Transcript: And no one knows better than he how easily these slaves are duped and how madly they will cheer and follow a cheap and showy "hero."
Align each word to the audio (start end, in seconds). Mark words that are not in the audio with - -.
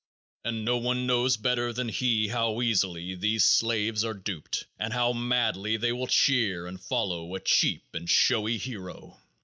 And 0.43 0.65
no 0.65 0.77
one 0.77 1.05
knows 1.05 1.37
better 1.37 1.71
than 1.71 1.87
he 1.89 2.29
how 2.29 2.59
easily 2.63 3.13
these 3.13 3.45
slaves 3.45 4.03
are 4.03 4.15
duped 4.15 4.65
and 4.79 4.93
how 4.93 5.13
madly 5.13 5.77
they 5.77 5.91
will 5.91 6.07
cheer 6.07 6.65
and 6.65 6.81
follow 6.81 7.35
a 7.35 7.39
cheap 7.39 7.83
and 7.93 8.09
showy 8.09 8.57
"hero." 8.57 9.21